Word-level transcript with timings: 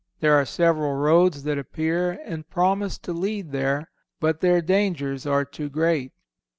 There 0.19 0.33
are 0.33 0.45
several 0.47 0.95
roads 0.95 1.43
that 1.43 1.59
appear 1.59 2.13
and 2.25 2.49
promise 2.49 2.97
to 2.97 3.13
lead 3.13 3.51
there, 3.51 3.91
but 4.19 4.41
their 4.41 4.59
dangers 4.59 5.27
are 5.27 5.45
too 5.45 5.69
great. 5.69 6.11